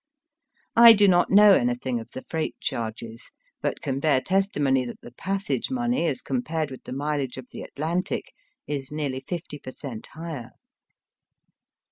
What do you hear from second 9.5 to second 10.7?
per cent, higher.